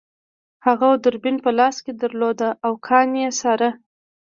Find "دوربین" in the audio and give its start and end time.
1.03-1.37